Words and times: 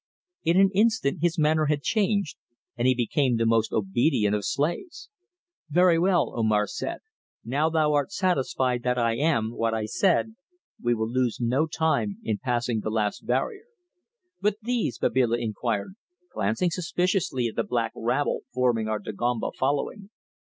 In 0.43 0.59
an 0.59 0.71
instant 0.73 1.19
his 1.21 1.37
manner 1.37 1.67
had 1.67 1.83
changed, 1.83 2.35
and 2.75 2.87
he 2.87 2.95
became 2.95 3.37
the 3.37 3.45
most 3.45 3.71
obedient 3.71 4.33
of 4.35 4.43
slaves. 4.45 5.11
"Very 5.69 5.99
well," 5.99 6.33
Omar 6.35 6.65
said. 6.65 7.01
"Now 7.45 7.69
thou 7.69 7.93
art 7.93 8.11
satisfied 8.11 8.81
that 8.81 8.97
I 8.97 9.15
am 9.15 9.51
what 9.51 9.75
I 9.75 9.85
said 9.85 10.33
we 10.81 10.95
will 10.95 11.07
lose 11.07 11.37
no 11.39 11.67
time 11.67 12.17
in 12.23 12.39
passing 12.39 12.79
the 12.79 12.89
last 12.89 13.27
barrier." 13.27 13.65
"But 14.41 14.55
these?" 14.63 14.97
Babila 14.97 15.37
inquired, 15.37 15.93
glancing 16.33 16.71
suspiciously 16.71 17.45
at 17.45 17.55
the 17.55 17.63
black 17.63 17.91
rabble 17.95 18.39
forming 18.51 18.87
our 18.87 18.97
Dagomba 18.97 19.51
following. 19.55 20.09